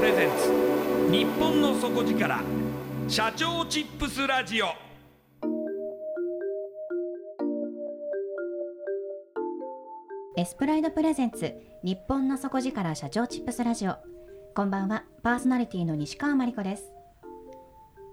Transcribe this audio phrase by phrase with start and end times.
[0.00, 1.12] プレゼンツ。
[1.12, 2.42] 日本の底力。
[3.06, 4.68] 社長チップスラジオ。
[10.38, 11.54] エスプライドプレゼンツ。
[11.84, 13.96] 日本の底力社長チップスラジオ。
[14.54, 15.04] こんばんは。
[15.22, 16.94] パーソナリティの西川真理子です。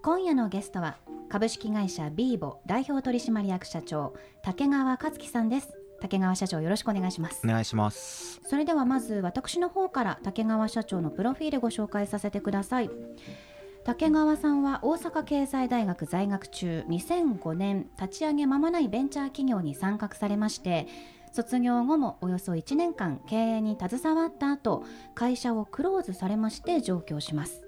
[0.04, 0.98] 今夜のゲストは
[1.30, 5.77] 株式会社ビーボ代表取締役社長竹川勝樹さんです。
[6.02, 7.42] 竹川社長よろしくお願いします。
[7.44, 8.42] お願いします。
[8.46, 12.90] それではまず私の方から竹川社長のプロフィールご紹介させてください。
[13.88, 20.88] 竹川さんは大阪経済大学在学中2005年立ち上げ間もないベンチャー企業に参画されまして
[21.32, 24.84] 卒業後もおよそ1年間経営に携わった後
[25.16, 27.67] 会社をクローズされまして上京します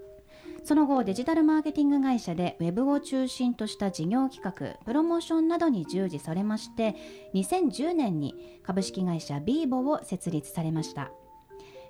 [0.70, 6.96] その後デジタルマーケティング会社で web を中心とした事業企画プロモーションなどに従事されまして
[7.34, 11.10] 2010年に株式会社 Bebo を設立されました。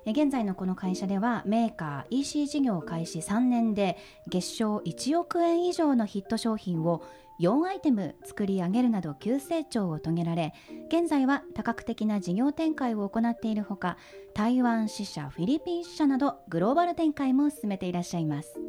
[0.06, 3.98] 現在のこの会社ではメーカー EC 事業開始3年で
[4.30, 7.02] 月賞1億円以上のヒット商品を
[7.40, 10.52] 4アイテム作り上げるなど急成長を遂げられ
[10.88, 13.96] 現在は多角的な事業展開を行っているほか
[14.34, 18.60] 台湾支社フィリピン支社などグローバル展開も進めていらっしゃいます。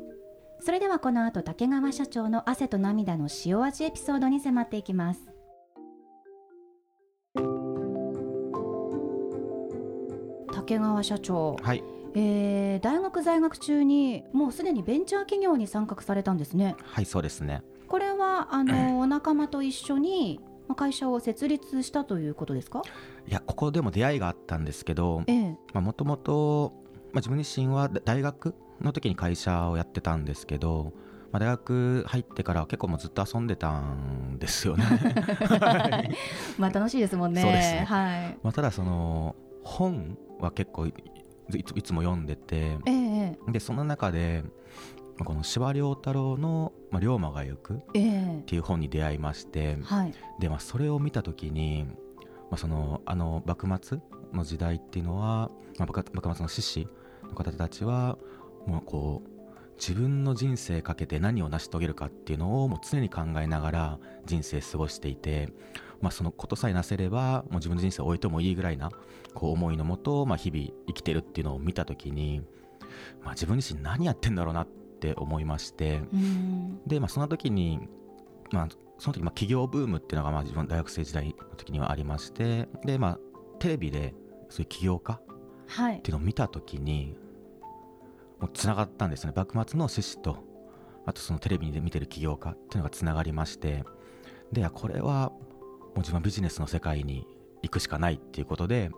[0.63, 5.21] それではこの後竹川社長の汗と涙の塩味エピソードに迫っていきます。
[10.53, 11.83] 竹川社長、はい。
[12.13, 16.75] えー、大学在学中にもうすでにベンチャー企業に参画されたんですね。
[16.83, 22.81] はいそうですねこれはあのお仲間と一緒にまあ会社を設立したということですか？
[23.27, 25.33] いやここでも出会いがあったんですけどえ
[25.73, 25.79] え。
[25.79, 26.71] もともと
[27.15, 30.93] 自分自身はだ大学の時に会社をやってたんですけど、
[31.33, 34.85] まあ、大学入ってからは結構もうずっと遊んでたんですよね。
[34.85, 36.11] は い
[36.57, 37.85] まあ楽しいですもんね。
[37.87, 38.37] はい。
[38.41, 40.93] まあただその本は結構い
[41.53, 44.51] いついつも読んでてええでその中でまあ
[45.25, 47.99] この司馬遼太郎の「まあ、龍馬が行く」っえ。
[47.99, 50.13] えていう本に出会いましてはい。
[50.39, 51.85] で、まあ、それを見た時に、
[52.49, 53.99] まあ、そのあの幕末
[54.33, 56.87] の時代っていうのは、まあ、幕幕末の志士
[57.23, 58.17] の方たちは
[58.65, 59.31] もうこう
[59.77, 65.49] 自分の人生かけて何を成し遂げるかっていうのをもう常に考えながら人生過ごしていて、
[66.01, 68.91] まあ、そのことさえなせればもう自分の人生を終えてもいいぐらいな
[69.33, 72.41] こう思いのもと、まあ、日々生きてるっていうのを見た時に、
[73.23, 74.80] まあ、自分自身何やってんだろうなって
[75.17, 76.01] 思いまして。
[76.13, 76.81] うん。
[76.87, 77.79] で、まあ、その時に、
[78.51, 78.67] まあ、
[78.97, 83.19] その時、まあ、企業ブームっていうのが、まあ、自分大学生時代の時にはありましてで、まあ、
[83.59, 84.13] テレビで
[84.49, 85.21] そういう起業家っ
[85.67, 86.01] はい。
[86.01, 87.15] ていうのを見た時に
[88.39, 89.33] もうつながったんですね。
[89.35, 90.37] 幕末の志士と
[91.05, 93.83] あとそのテレビで見てる起業家っていうのがつながりまして
[94.51, 95.39] でこれはも
[95.95, 97.25] う自分はビジネスの世界に
[97.63, 98.97] 行くしかないっていうことでも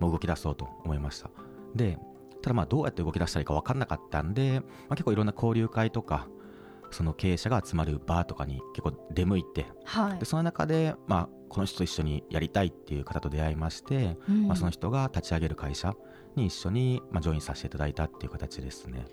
[0.00, 1.30] まあ動き出そうと思いました。
[1.74, 1.98] で
[2.42, 6.28] ただまあどうやって動き出したらいいか分かんなかったんで、まあ、結構いろんな交流会とか
[6.90, 10.18] その経営者が集まるバーとかに結構出向いてはい。
[10.18, 14.48] でその中で、まあ、この人と一緒にやりたいっていう方と出会いまして、うん。
[14.48, 15.94] まあ、その人が立ち上げる会社
[16.36, 19.06] に一緒に、まあ、ジョインさせていただいたっていう形ですね。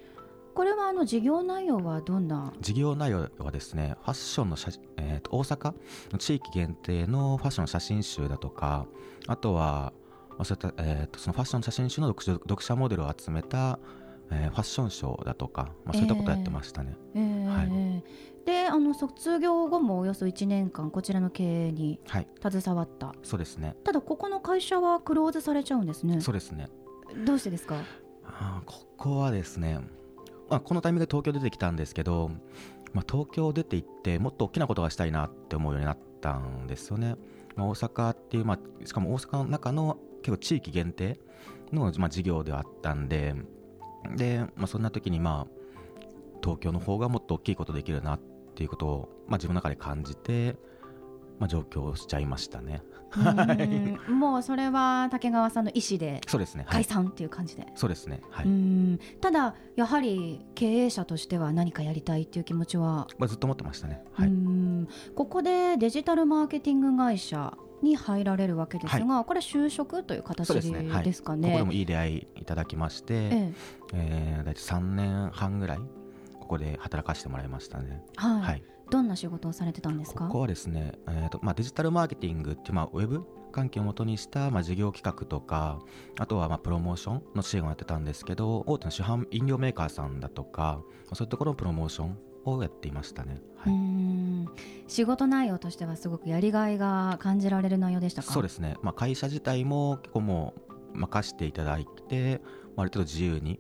[0.56, 2.52] これはあの事業内容はどんな？
[2.60, 5.74] 事業内容はですねファッションの写、えーと大阪
[6.12, 8.86] の地域限定のファッションの写真集だとか
[9.28, 9.94] あとは、
[10.40, 13.78] まあ、そういった、えーとそのファッションの写真集の読者読者モデルを集めた、
[14.32, 18.02] えーファッションショーだとか、まあ、そういったことをやってましたね、えーは
[18.46, 22.28] であの卒業後もおよそ1年間こちらの経営にはい。
[22.42, 23.14] 携わった。
[23.22, 23.76] そうですね。
[23.84, 26.20] ただここの会社はクローズされちゃうんですね。
[26.22, 26.68] そうですね。
[27.26, 27.76] どうしてですか？
[28.24, 29.80] あーここはですね、
[30.50, 32.32] まあ、このタイミングで東京出てきたんですけど、
[32.94, 37.16] まあ、東京出て行ってもっと大きなことがしたいなって思うようになったんですよね、
[37.56, 41.20] まあ、大阪っていう、まあ、しかも大阪の中の結構地域限定
[41.72, 43.36] の、まあ、事業ではあったんで
[44.16, 45.60] で、まあ、そんな時にまあ
[46.42, 48.20] 東京の方がもっと大きいことできるなっ
[48.56, 50.56] ていうことを、まあ、自分の中で感じて、
[51.38, 52.82] まあ、上京しちゃいましたね。
[54.08, 54.20] うん。
[54.20, 58.22] もうそれは竹川さんの意思でそうですね、はい、解散っていう感じで、そうですね。
[58.30, 59.00] はい、うん。
[59.20, 64.04] ただやはり経営者としては何かやりたいっていう気持ちは、まあ、ずっと思ってましたね。
[64.12, 64.88] はい、うん。
[65.16, 70.90] ここでデジタルマーケティング会社に入られるわけですが、これ就職という形ですね。
[70.90, 71.14] はい。
[71.14, 73.54] ここでもいい出会いいただきまして、ええ。
[73.94, 75.80] えー、大体3年半ぐらい
[76.40, 78.42] ここで働かせてもらいましたね、はい。
[78.42, 80.26] はい、どんな仕事をされてたんですか？
[80.26, 85.80] ここはですね、えーとまあ、デジタルマーケティングっていう、まあ、ウェブ関係をもとにした、まあ、事業企画とか
[86.20, 93.74] あとは、まあ、プロモーションの支援をやってたんですけど大手の市販飲料メーカーさんだとか、まあそういうところのプロモーションをやっていましたね、はい。
[93.74, 94.50] うん。
[94.88, 98.32] 仕事内容としてはすごくやりがいが感じられる内容でしたか？
[98.32, 100.54] そうですね、まあ、会社自体も結構も
[100.94, 102.42] う任せていただいて、
[102.76, 103.60] まあある程度自由に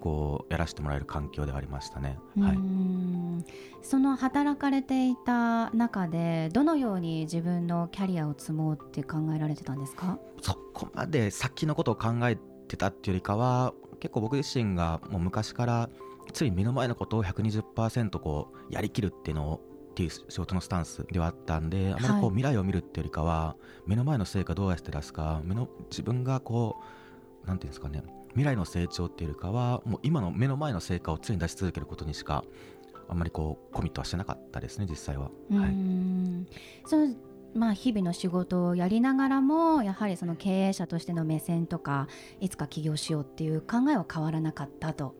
[0.00, 2.18] こうやらせてもらえる環境ではありましたね。
[2.40, 3.44] はい、うん。
[3.82, 10.18] その働かれていた中でどのように自分のキャリアを積もうって考えられてたんですか？
[10.40, 12.36] そこまで先のことを考え
[12.68, 15.90] てたっていうよりかは結構僕自身がもう昔から
[16.32, 19.60] つい目の前のことを120%こうやりきるっていうのを
[19.92, 26.80] っていう仕事のスタンスではあったんであまりこはいう未来を見るっていうよりかは目の前の成果どうやって出すか目の自分がこ
[27.44, 32.42] うなんていうんですかね未来の成長っていうよりかはもう今の目の前の成果を常に出し続けることにしか
[33.08, 35.30] あんまりこうコミットはしてなかったですね実際は。
[35.50, 35.70] うはい。
[35.70, 36.46] ん
[36.86, 37.14] その
[37.54, 42.08] まあ、日々の仕事をやりながらもやはりその経営者としての目線とか
[42.40, 45.14] いつか起業しようっていう考えは変わらなかったと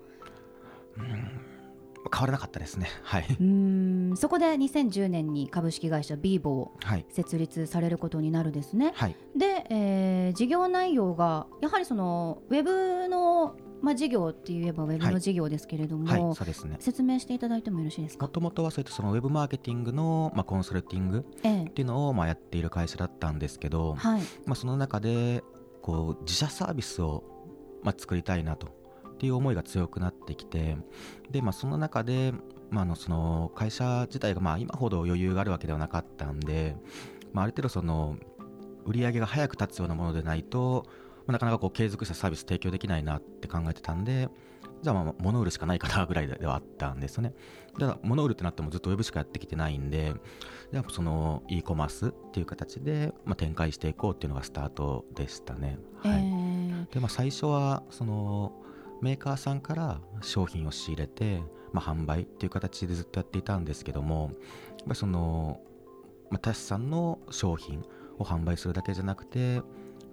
[0.97, 2.89] 変わらなかったですね。
[3.05, 3.27] はい。
[3.41, 7.06] うんそこで2010年に株式会社ビーボをはい。
[7.09, 8.93] 設立されることになるですね。
[8.94, 9.17] はい。
[9.37, 16.35] で、えー事業内容がやはりそのウェブの、まあ、事業って言えばウェブはいの事業ですけれども、はい。
[16.37, 16.77] そうですね。
[16.81, 18.27] 説明していただいてもよろしいですか？
[18.27, 25.43] も、ともとはそういったそのウェブマーケティングの、まあ、コンサルティングっええていうのをまあやっている会社だったんですけど、はいまあ、その中で
[25.83, 27.23] こう自社サービスを
[27.83, 28.69] まあ作りたいなと
[29.23, 30.77] っていう思いが強くなってきて
[31.31, 32.35] で、まあ、その中で、
[32.71, 36.75] まあ、あのその会社自体がまあ今ほど余裕があるわけではなかったんで、
[37.32, 38.17] まあ、ある程度その
[38.85, 44.29] 売り上げが早く立つようなものでないと、まあなかなかこう継続したサービス提供できないなって考えてたんで
[44.82, 47.32] じゃあまあ物売るしかないかなぐらいではあったんですよね。
[47.79, 50.15] だから物売るってなってもずっとウェブしかやってきてないんで
[50.73, 55.79] やっぱその e コマースっていう形で、まあ、展開していこうっていうのがスタートでしたね。
[55.99, 58.53] はいえでまあ、最初はその
[59.03, 61.43] メーカーさんから商品を仕入れて、
[61.73, 64.31] まあ、販売っていう形でずっとやっていたんですけども
[64.79, 65.61] やっぱその、
[66.31, 67.85] まあ、タシさんの商品
[68.19, 69.65] を販売するだけじゃなくて、ま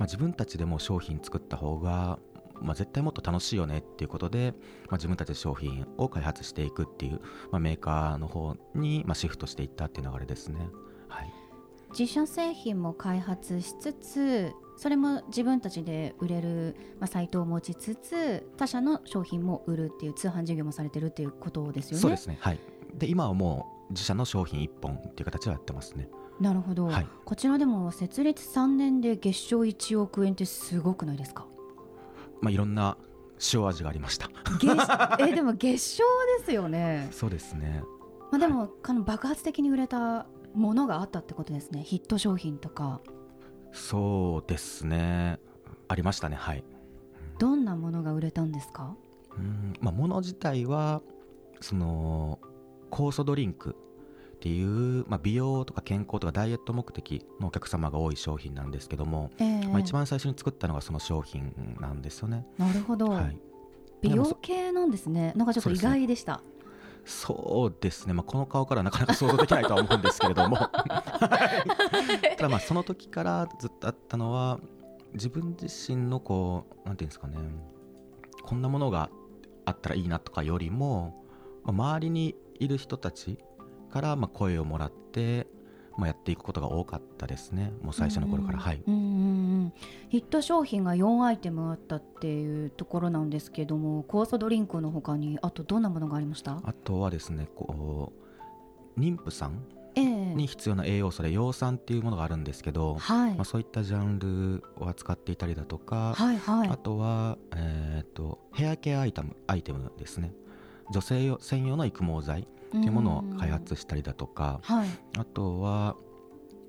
[0.01, 2.17] あ、自分たちでも商品作った方が、
[2.61, 4.53] まあ、絶対もっと楽しいよねっていうことで、
[4.87, 10.67] まあ、自分たちで商品を開発していくっていう、まあ、メーカーの方に、まあ、シフトしていったっていう流れですね。
[11.07, 11.48] はい
[11.91, 22.01] 自社製品も開発しつつそれも自分たちで売れる、まあ、サイトを持ちつつ他社の商品も売るっていう通販事業もされてるっていうことですよね。
[22.01, 22.37] そうですね。
[22.39, 22.59] はい。
[22.95, 26.07] で、今はもう自社の商品1本っていう形はやってますね。
[26.39, 31.45] なるほど、はいこちらでも設立3年で月賞1億円ってすごくないですか？
[32.39, 32.97] まあ、いろんな
[33.53, 34.29] 塩味がありました。
[34.59, 34.67] 月
[35.27, 36.03] えでも月賞
[36.39, 37.83] ですよね、そうですね。
[38.31, 40.27] まあ、でも、あの爆発的に売れた
[40.59, 41.81] ものがあったってことですね。
[41.81, 43.01] ヒット商品とか。
[43.71, 45.39] そうですね。
[45.87, 46.35] ありましたね。
[46.35, 46.63] はい。
[47.39, 48.95] どんなものが売れたんですか？
[49.37, 51.01] うん、まあ、もの自体は、
[51.61, 52.39] その、
[52.91, 53.73] 酵素ドリンクっ
[54.39, 59.67] っていう、まあ、美容とか健康とかダイエット目的のお客様が多い商品なんですけども、ええ。
[59.67, 62.47] まあ、一番最初に作ったのがその商品なんですよね。
[62.57, 63.37] なるほど、はい、
[63.99, 65.33] 美容系なんですね。
[65.35, 66.41] なんかちょっと意外でした
[67.05, 70.55] そうですね、まあ、この顔からはなかなか想像できないとは思うんですけれども。
[70.69, 70.69] は
[72.23, 72.35] い。
[72.37, 74.59] ただまあその時からずっとあったのは
[75.13, 77.37] 自分自身のこうなんていうんですかね。
[78.43, 79.09] こんなものが
[79.65, 81.23] あったらいいなとかよりも、
[81.63, 83.39] まあ周りにいる人たち
[83.89, 85.47] からまあ声をもらって、
[85.99, 87.73] まあ、やっていくことが多かったですね。
[87.81, 89.01] もう最初の頃から、うんはいうんうん。
[89.01, 89.05] う
[89.65, 89.73] ん
[90.09, 96.59] ヒット商品が4アイテムあったっていうところなんですけども酵素ドリンクの他にあとどんなものがありました？
[96.63, 98.11] あとはですねこ
[98.97, 99.61] う妊婦さん
[99.95, 100.05] ええ。
[100.35, 106.69] に必要な栄養素で葉酸っていうものがあるんですけど、はい、まあ、そういったジャンルを扱っていたりだとか、はいはい。
[106.69, 110.33] あとは、えー、とヘアケアアイテムアイテムですね。
[110.91, 114.89] 女性用専用の育毛剤っていうものを開発したりだとかはい。
[115.17, 115.95] あとは、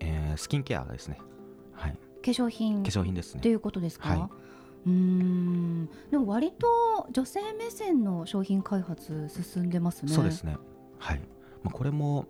[0.00, 1.18] えースキンケアですね、
[1.72, 1.98] はい、化
[2.30, 2.82] 粧品。
[2.82, 3.40] 化粧品ですね。
[3.40, 4.30] ということですか、は
[4.86, 5.88] うーん。
[6.10, 10.12] でも割と女性目線の商品開発進んでますね。
[10.12, 10.56] そうですね。
[10.98, 11.20] はい、
[11.62, 12.26] まあ、これも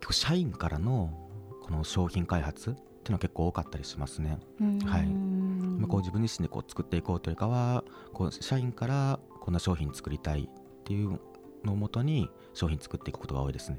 [0.00, 1.10] 結構社員からの
[1.62, 4.38] この商品開発っていうのは結構多かったりしますね。
[4.86, 5.06] はい。
[5.06, 11.20] まあ、こう自分自身でこう作っていこうというかはこう社員からこんな商品作りたいっていう
[11.64, 13.78] のをもとに商品作っていくことが多いですね。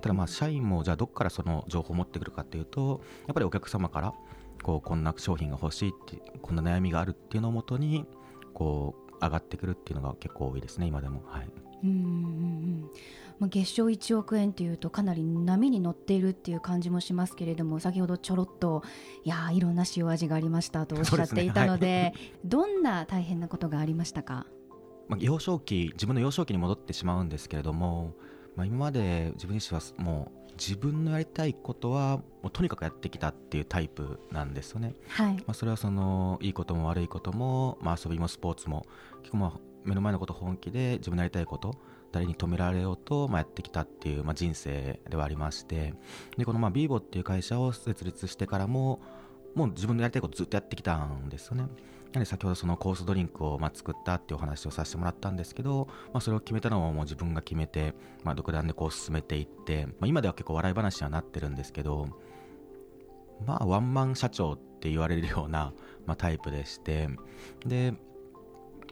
[0.00, 4.14] ただまあ社員もじゃあどこからその情報を持ってくるかっていうとやっぱりお客様から
[4.62, 8.06] こうこんな商品が欲しいってこんな悩みがあるっていうのをもとに
[8.54, 11.22] こう上がってくるっていうのが結構多いですね今でも。
[11.26, 11.48] はい。
[11.84, 12.90] うんうんうん
[13.38, 18.82] まあ、月賞1億円っていうとかなり波に乗っているっていう感じもしますけれども先ほどちょろっと
[19.22, 24.46] いやーいろんな塩味がありましたとおっしゃっていたのでどんな大変なことがありましたか？
[25.08, 28.14] まあ、幼少期自分の幼少期に戻ってしまうんですけれども、
[28.56, 35.34] まあ、今まで自分自身はもう自分のやりたいことはもうとにかくやってきたっていうタイプなんですよね、はい。
[35.36, 38.86] まあ、それはそのいいことも悪いことも、まあ、遊びもスポーツも
[39.22, 41.76] 結構まあ目の前のこと本気で自分のやりたいこと
[42.10, 45.94] 誰に止められようと、まあ、やってきたっていう、まあ、人生ではありまして
[46.36, 49.00] でこのまあビーボっていう会社を設立してからも
[49.54, 51.66] もう自分のやりたいことずっとやってきたんですよね
[52.12, 62.08] なので先ほどそのコースドリンクをまあ作ったっていうお話をさせてもらったんですけど、まあ、それを決めたのももう自分が決めて、まあ、独断でこう進めていって、まあ、今では結構笑い話にはなってるんですけど
[63.46, 65.72] まあワンマン社長って言われるような、
[66.06, 67.08] まあ、タイプでして
[67.66, 67.92] で、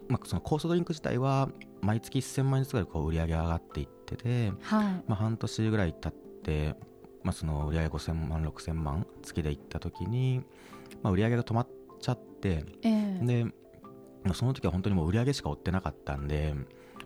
[0.08, 1.48] まあ、そのコースドリンク自体は
[1.80, 4.84] 毎月1000万円ずつぐらいこう売り上げが上がっていってて、はい。
[5.06, 6.74] まあ、半年ぐらい経って、
[7.22, 10.42] まあ、その売り上げ5000万6000万月でいった時に、
[11.02, 11.68] まあ、売り上げが止まっ
[12.00, 12.25] ちゃって
[12.82, 13.24] ええ。
[13.24, 13.52] で、ま
[14.30, 16.54] あ、その時は本当にもう売り上げしか追ってなかったんで、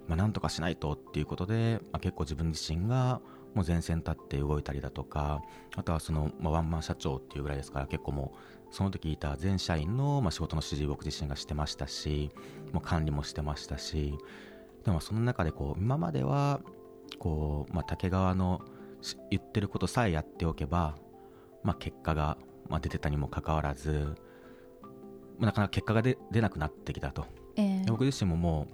[0.08, 3.20] まあ、なんとかしないとっていうことで、まあ、結構自分自身が
[3.54, 5.42] もう前線立って動いたりだとか
[5.76, 12.30] あとはその、まあ、ワンマン社長っていうぐらいですから結構もうその時いた全社員の、まあ、仕事の指示僕自身がしてましたし
[12.72, 14.14] もう管理もしてましたし
[14.84, 16.60] でもその中でこう今までは
[17.18, 18.62] こう、まあ、竹川の
[19.02, 20.96] し言ってることさえやっておけば、
[21.64, 24.16] まあ、結果が、まあ、出てたにもかかわらず、まあ、
[25.40, 27.26] なかなか結果が出出なくなってきたと。
[27.56, 27.84] ええ。
[27.84, 28.68] で僕自身もも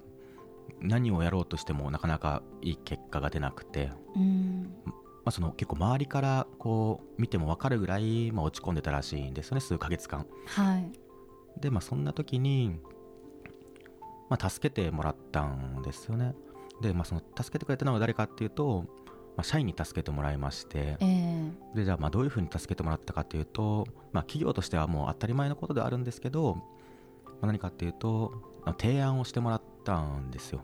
[0.81, 4.75] う何をやろうとしてもなかなかいい結果が出なくて、うん。
[4.85, 10.27] まあ、その結構周りからこう見ても分かるぐらい、まあ、落ち込んでたらしいんですよね数ヶ月間。
[10.47, 10.93] はい。
[11.61, 12.79] でまあそんな時に、
[14.29, 16.35] まあ、助けてもらったんですよね。
[16.81, 18.85] で、まあ、その助けてくれたのは誰かっていうと、
[19.37, 21.77] まあ、社員に助けてもらいましてええ。
[21.77, 28.33] でじゃあまあどういうふうに助けてもらったかっていうと、まあ、企業としてはもう当たり前のことではあるんですけど、まあ、何かっていうと
[28.65, 30.63] まあ提案をしてもらったんですよ。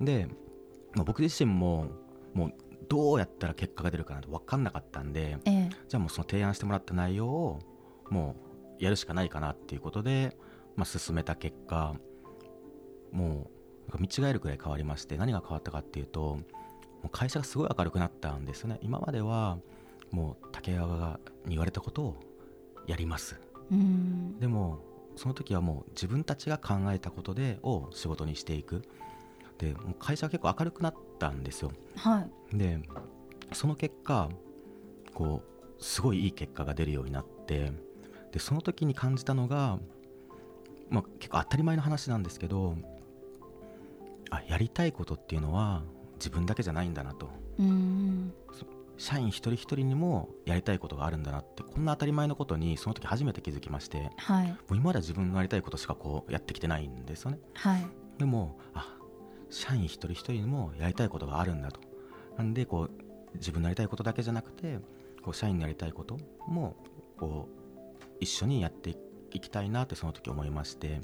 [0.00, 0.28] で、
[0.94, 1.88] まあ、僕自身も
[2.34, 2.54] もう
[2.88, 5.70] どうやったら結果が出るかなんて分かんなかったんでええ。
[5.88, 7.58] じゃあもうその提案してもらった内容を
[8.10, 8.36] も
[8.78, 10.36] うやるしかないかなっていうことで、
[10.76, 11.94] まあ、進めた結果
[13.12, 13.50] も
[13.94, 16.38] う見違えるくらい変わりまして何が変わったかっていうと
[17.02, 18.78] もう会社がすごい明るくなったんですよね。
[18.82, 19.58] 今までは
[20.10, 22.16] もう竹川がに言われたことを
[22.86, 23.40] やります。
[23.70, 24.38] うん。
[24.38, 24.78] でも
[25.16, 28.82] その時はもう自分たちが考えたことでを仕事にしていく。
[29.58, 31.72] でもう会社が結構明るくなったんですよ。
[31.96, 32.56] はい。
[32.56, 32.80] で
[33.52, 34.28] その結果
[35.14, 35.42] こ
[35.78, 37.72] うすごいいい結果が出るようになって
[38.32, 39.78] でその時に感じたのが、
[40.88, 42.76] まあ、結構当たり前の話なんですけど
[44.30, 45.82] あやりたいことっていうのは
[46.22, 47.28] 自分だけじゃないんだなと。
[47.58, 48.32] うん
[48.96, 54.50] 社員一人一人にもやりたいことがあるんだなってこんな当たり前のことにその時初めて気づきましてもはい。
[54.50, 57.40] う今までは自分のやりたいことしかこうやってきてないんですよね。
[57.54, 57.84] はい。
[58.18, 58.96] でもあ
[59.50, 61.80] 社員一人一人にもやりたいことがあるんだと。
[62.36, 62.90] なんでこう
[63.34, 64.78] 自分のやりたいことだけじゃなくて
[65.22, 66.76] こう社員のやりたいことも
[67.18, 68.96] こう一緒にやって
[69.32, 71.00] いきたいなってその時思いまして。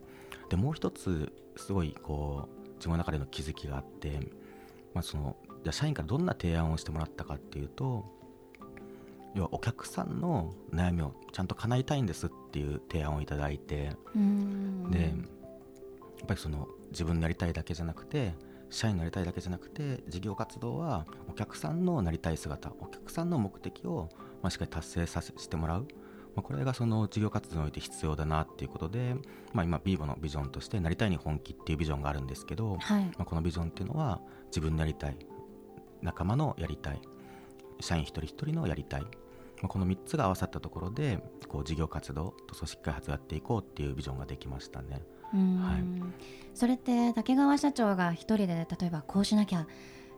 [0.50, 4.20] でもう一つすごいこう自分の中での気づきがあって、
[4.94, 8.04] まあ、そのじゃあ社員からどんな提案をしてもらったかっていうと
[9.34, 14.90] 要はお客さんの悩みをちゃんと叶えたいんですっていう提案をいただいてうん。
[14.90, 18.34] でやっぱりその自分のやりたいだけじゃなくて
[18.70, 24.08] 社員のやりたいだけじゃなくて事業活動はお客さんのなりたい姿お客さんの目的を、
[24.42, 25.88] まあ、しっかり達成させしてもらう、
[26.34, 29.16] まあ、これがその事業活動において必要だなっていうことで、
[29.52, 33.04] まあ、今ビーボのビジョンとしてなりたいに本気っていうビジョンがあるんですけど、はい。
[33.04, 35.16] まあ、このビジョンっていうのは自分のやりたい
[36.02, 37.00] 仲間のやりたい
[37.80, 39.08] 社員一人一人のやりたい、ま
[39.64, 41.18] あ、この3つが合わさったところで
[41.48, 45.02] こう事業活動と組織開発をやっていこうっていうビジョンができましたね。
[45.34, 45.56] うん。
[45.60, 45.84] はい。
[46.54, 49.66] それって竹川社長が一人で例えばこうしなきゃ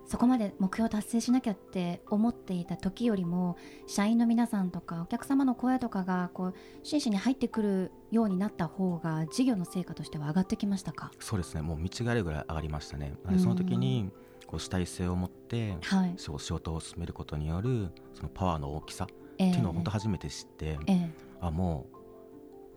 [0.07, 11.12] そこまで目標達成しなきゃって思っていた時よりも社員の皆さんとかお客様の声とかがこう真摯に入ってくるようになった方が事業の成果としては上がってきましたか？
[11.21, 11.62] そうですね。
[11.62, 13.14] もう見違えるぐらい上がりましたね。
[13.38, 14.11] その時に
[14.47, 19.07] こう主体性を持ってはい、仕事を進めることによるそのパワーの大きさっ
[19.38, 19.52] え。
[19.52, 21.11] ていうのを本当初めて知って、ええ。
[21.40, 21.87] あも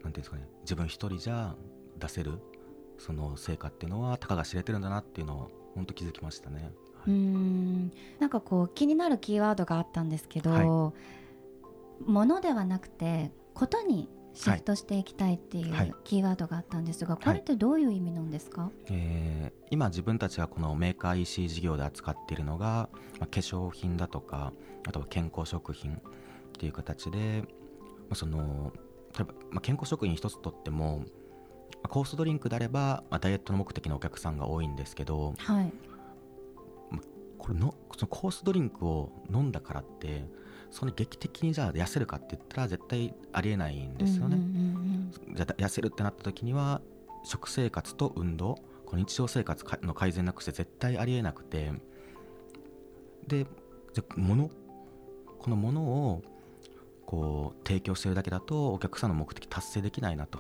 [0.01, 0.47] うなんていうんですかね。
[0.61, 1.55] 自分一人じゃ
[1.97, 2.39] 出せる
[2.99, 6.71] その成果っていうのはたかが知れてるんだなっていうのを本当気づきましたね。
[7.07, 7.91] うーん。
[8.19, 10.93] なんかこう気になるキーワードがあったんですけど、は
[12.05, 15.89] ものではなくてことにシフトしていきたいっていはい。
[15.89, 24.53] うキーワードがあったんですが、これってどういう意味なんですか、えー今自分たちがこのメーカー EC 事業で扱っているのが、まあ、化粧品だとか
[24.87, 25.99] あとは健康食品っ
[26.59, 27.43] ていう形で、
[28.01, 28.71] まあ、その
[29.17, 31.05] 例えば、まあ、健康食品一つとっても、ま
[31.85, 35.73] あコーストドリンクであれば、まあ、ダイエットの目的のお客さんが多いんですけどはい
[37.43, 40.25] これのそのコーストドリンクを飲んだからって
[40.71, 44.37] そんな劇的にじゃあ痩せるかって言ったら絶対ありえないんですよね。
[45.35, 46.81] 痩せるってなった時には
[47.25, 51.73] 食生活と運動この日常生活かの改善なくして絶対ありえなくて。
[53.27, 53.45] で
[53.93, 54.49] じゃあ物
[55.39, 56.23] この物を
[57.05, 60.39] こう提供してるだけだとお客さんの目的達成できないなと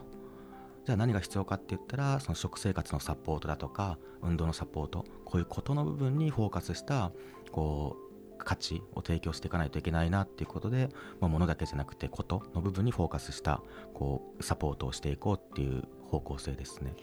[0.85, 7.11] じゃあ何が必要かって言ったらその食生活のサポートだとか運動のサポートこういうことの部分にフォーカスした
[7.51, 8.03] こう
[8.37, 10.89] 価値を提供していかないといけないなっていうことで、
[11.21, 13.61] まあ、物だけじゃなくてことの部分にフォーカスした
[13.93, 16.93] こうサポートをしていこうっていう方向性ですね。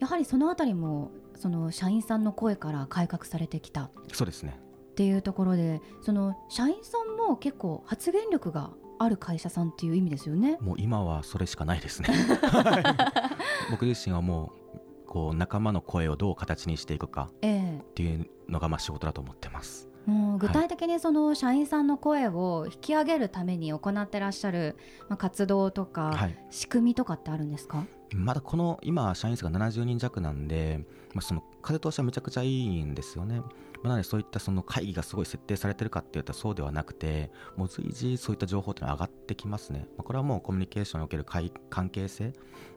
[0.00, 3.90] やはりそのあたりもその社員さんの声から改革されてきた。
[4.12, 4.58] そうですね。
[4.92, 10.58] っていうところでその社員さんも結構発言力がある会社さんっていう意味ですよね。
[10.60, 12.08] もう今はそれしかないですね。
[12.42, 12.80] は
[13.68, 17.78] い僕自身はもうこう仲間の声をどう形にしていくかええ。
[17.80, 19.88] っていうのがまあ仕事だと思ってます。
[20.06, 24.76] もう具体的にその社員さんの声を引き上げるために行ってらっしゃる、
[25.08, 26.38] まあ、活動とかはい。
[26.50, 33.50] 仕組みとかってあるんですか、まだこの今社員数が70人弱なんで、まあ、その風通しはめちゃくちゃいいんですよね、まあ
[33.84, 42.32] なのでそういったその会議がすごい設定されてるかっていうとそうではなくてもう随時そういった情報っていうのは上がってきますね、まあ、これはもうコミュニケーションにおける会関係性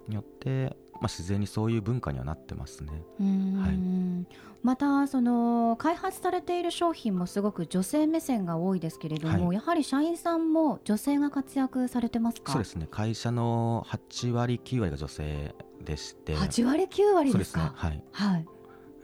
[0.07, 2.91] によって、まあ、自然にそういう文化にはなってますね。
[3.19, 4.27] はい。
[4.63, 9.55] またその開発されている商品もすごく女性目線が多いですけれども、はい。
[9.55, 12.51] やはり社員さんも女性が活躍されてますか？
[12.53, 12.87] そうですね。
[12.89, 16.35] 会社の8割9割が女性でして。
[16.35, 17.69] 8割9割そうですすね。
[17.73, 18.45] はい、はい。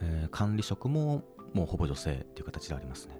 [0.00, 1.22] えー管理職も
[1.54, 3.18] もうほぼ女性っていう形でありますね。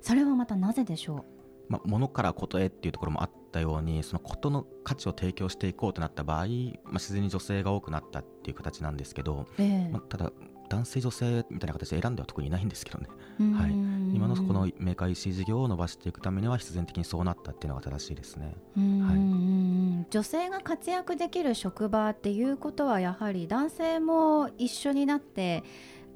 [0.00, 1.24] それはまたなぜでしょ
[1.68, 9.88] まあ、物からことへっていうところもあったようにそのことの価値を提供していこうとなった場合、まあ、自然に女性が多くなったっていう形なんですけど、う、ええ。
[9.90, 10.30] まあ、ただ
[10.68, 13.08] 男性女性みたいな形で選んでは特にいないんですけどね。
[13.54, 13.70] はい。
[14.16, 18.56] 今のこのメーカー EC 事業を伸ばしていくためには必然的にそうなったっていうのが正しいですね。
[18.76, 20.06] うーん。
[20.10, 25.64] 女性が活躍できる職場っていうことはやはり男性も一緒になって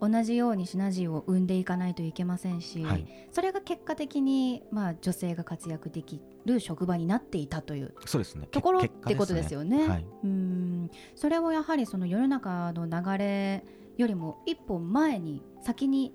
[0.01, 3.07] 同じようにシナジーを生んでいかないといけませんし、はい。
[3.33, 8.49] それが結果的に、まあ、女性が活躍できる職場になっていたというそうですね。
[8.51, 9.89] ところってことですよね。
[9.89, 10.91] はい、うーん。
[11.15, 13.65] それをやはりその世の中の流れ
[13.99, 16.15] よりも一歩前に先に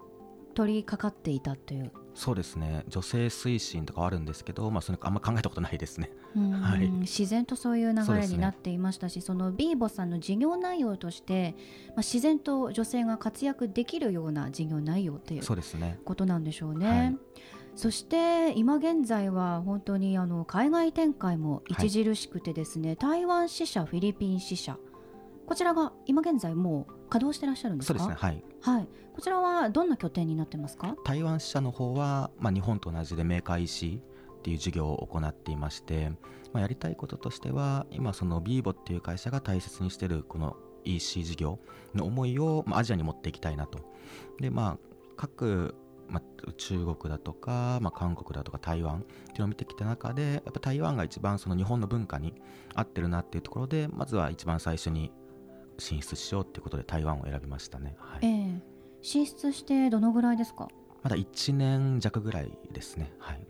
[0.56, 1.92] 取り掛かっていたという。
[2.16, 2.86] そうですね。
[2.88, 6.10] 女性推進とかはあるんですけど、まあ、それあんま考えたことないですね。
[6.36, 6.52] うん。
[6.64, 6.90] はい。
[6.90, 11.56] 自然とそういう流れになっていましたしそ,、のビーボさんの事業内容として、
[11.90, 16.00] まあ、自然と女性が活躍できるような事業内容というそうですね。
[16.06, 16.88] ことなんでしょうね。
[16.88, 17.18] はい。
[17.76, 24.78] そして今現在は本当にあの海外展開も著しくてですね、台湾支社フィリピン支社。
[25.46, 28.00] こちらが今現在もう稼働してらっしゃるんですか？
[28.00, 28.44] そうですねはい。
[28.62, 28.88] はい。
[29.16, 30.96] こちらはどんな拠点になってますか？
[31.06, 34.02] 台湾支社の方は、まあ、日本と同じでメーカー EC
[34.38, 36.10] っていう事業を行っていまして、
[36.52, 41.60] まあ、やりたいこととしては今そのビーボっていう会社が大切にしてるこの EC 事業
[41.94, 43.80] の思いを、まあ、アジアに持っていきたいなと。
[44.40, 44.78] でまあ
[45.18, 45.74] 各、
[46.10, 52.34] まあ、中国だとか、まあ、韓国だとか台湾っていうのを見てきた中でやっぱ台湾が一番その日本の文化に
[52.76, 55.12] 合ってるなっていうところでまずは一番最初に
[55.78, 58.26] 進出しようっていうことで台湾を選びましたね、はい。
[58.26, 58.62] ええ。
[59.02, 60.68] 進出してどのぐらいですか？
[61.04, 63.14] まだ1年弱ぐらいですね。
[63.20, 63.48] はい。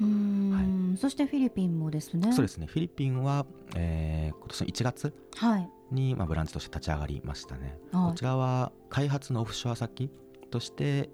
[0.00, 2.32] うーん、そしてフィリピンもですね。
[2.32, 2.66] そうですね。
[2.66, 3.46] フィリピンは、
[3.76, 5.70] えー今年の1月はい。
[5.92, 7.78] に、まあ、ブランチとして立ち上がりましたね。
[7.92, 10.10] あこちらは開発のオフショア先
[10.50, 11.10] として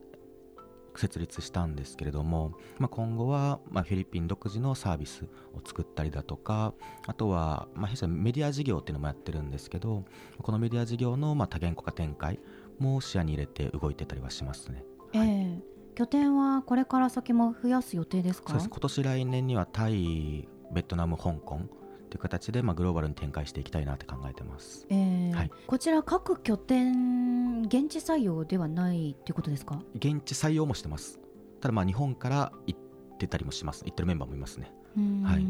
[0.99, 6.75] 設立したんですけれども、まあ、今後は、まあ、フィリピン独自のサービスを作ったりだとか
[7.07, 10.05] あとは、まあ、弊社メディア事業っていうのもやってるんですけど
[10.43, 12.39] このメディア事業の、まあ、多言語化展開
[12.79, 14.85] も視野に入れて動いてたりはしますね。
[15.13, 15.63] ええ。
[15.95, 18.53] 拠点はこれから先も増やす予定ですか？
[18.57, 21.63] 今年来年にはタイ、ベトナム、香港
[22.09, 24.87] という形で、まあ、グローバルに展開していきたいなって考えてます。
[24.91, 29.81] ええはいこちら各拠点現地採用ではないっていうことですか？
[29.95, 31.21] 現地採用もしてます。
[31.61, 32.81] ただまあ日本から行っ
[33.19, 33.85] てたりもします。
[33.85, 34.73] 行ってるメンバーもいますね。
[35.25, 35.47] はい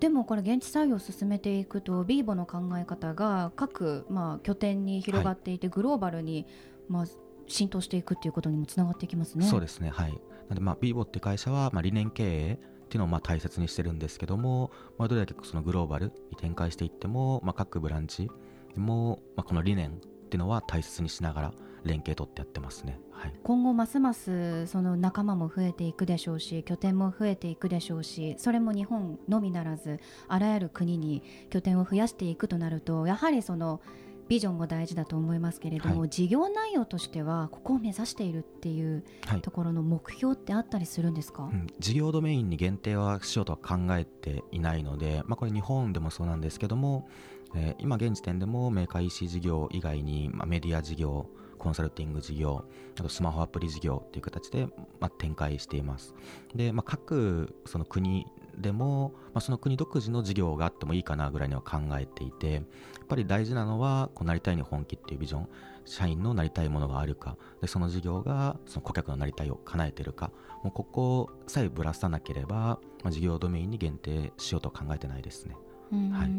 [0.00, 6.46] でもこれ現地採用を進めていくとビーボの考え方が各、まあ、拠点に広がっていて、グローバルに、
[6.88, 7.04] まあ、
[7.46, 9.46] 浸透していくっていうことにもつながっていきますね。
[9.46, 9.88] そうですね。
[9.90, 10.10] はい。
[10.10, 10.18] な
[10.50, 12.58] のでまあビーボって会社はまあ理念経営
[12.92, 18.30] っていうのをまあ大切にしてるんですけども、まあ、どれだけそのグローバルに展開していっても、まあ、各ブランチ
[18.76, 19.92] も、まあ、この理念っ
[20.28, 21.52] ていうのは大切にしながら
[21.84, 23.00] 連携取ってやってますね。
[23.10, 23.32] はい。
[23.42, 33.80] 今後ますますその仲間も増えていくでしょうし拠点も増えていくでしょうしそれも日本のみならずあらゆる国に拠点を増やしていくとなるとやはりその
[34.28, 39.40] ビジョンも大事だと思いますけれども、は事業内容としてはここを目指しているっていうはい。
[39.40, 41.66] ところの目標ってあったりするんですか、うん。
[41.78, 47.08] 事業ドメインに限定はしようとは考えていないので、まあ、これ日本でもそうなんですけども、
[47.54, 51.26] えー今現時点でもメーカー EC 事業以外に、まあ、メディア事業
[51.58, 52.64] コンサルティング事業
[52.98, 54.66] あとスマホアプリ事業という形で、
[54.98, 56.14] まあ、展開しています。
[56.54, 58.26] で、まあ、各その国
[58.58, 62.60] でも、まあ、その国独自の事業があってもいいかなぐらいには考えていてや
[63.02, 65.48] っぱり大事なのはこうなりたいに本気っていうビジョン
[65.84, 67.36] 社員のなりたいものがあるか。
[67.60, 70.30] でその事業がその顧客のなりたいを叶えてるか。
[70.62, 75.56] もうここさえぶらさなければ、まあ、事業ドメインに限定しようとは考えてないですね。
[75.92, 76.10] うん。
[76.10, 76.30] はい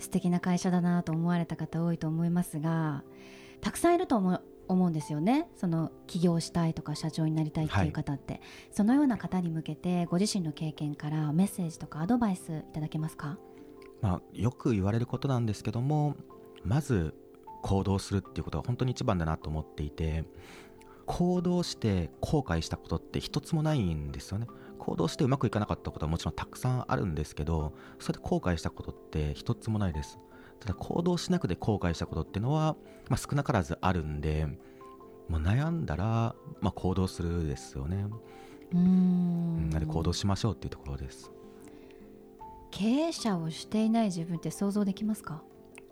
[0.00, 3.02] 素敵な会社だなと思われた方多いと思いますが
[3.60, 5.48] たくさんいると思う思うんですよね。
[5.56, 13.38] その起業したいとか社長になりたいっていう方って、そのような方に向けてご自身の経験からメッセージとかアドバイスいただけますか？
[14.00, 16.16] まあ、よく言われることなんですけども
[16.64, 17.14] まず
[17.62, 20.24] 行動するっていうことが本当に一番だなと思っていて
[21.06, 24.46] 行動して後悔したことって一つもないんですよね。
[24.78, 30.18] 行動してうまくいかなかったことはもちろんたくさんあるんですけどそれで後悔したことって一つもないです。
[30.60, 32.76] ただ行動しなくて後悔したことっていうのは、
[33.08, 34.46] まあ、少なからずあるんで、
[35.28, 38.06] まあ、悩んだら、まあ、行動するですよね。
[38.72, 39.70] うーん。
[39.70, 41.30] なので行動しましょうっていうところです
[42.70, 45.42] 経営者をしていない自分って想像できますか？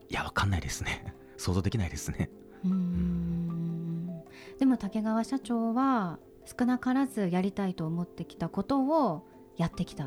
[0.09, 1.15] いやわかんないですね。
[1.37, 2.31] 想像できないですね。
[2.65, 4.23] うーん。
[4.59, 10.07] でも竹川社長は少なからずやりたいと思ってきたことをやってきた。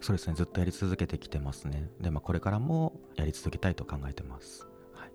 [0.00, 0.34] そうですね。
[0.34, 1.90] ずっとやり続けてきてますね。
[2.00, 5.10] で、まあ、これからもやり続けたいと考えてます、はい、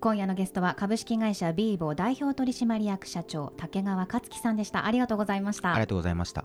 [0.00, 4.84] 今夜のゲストは株式会社ビーボ代表取締役社長竹川克樹さんでした。
[4.84, 5.70] ありがとうございました。
[5.70, 6.44] ありがとうございました